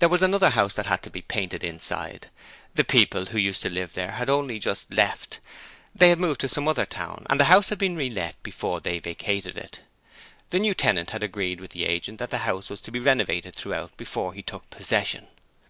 [0.00, 2.28] There was another house that had to be painted inside:
[2.74, 5.40] the people who used to live there had only just left:
[5.94, 8.82] they had moved to some other town, and the house had been re let before
[8.82, 9.80] they vacated it.
[10.50, 13.56] The new tenant had agreed with the agent that the house was to be renovated
[13.56, 15.26] throughout before he took possession.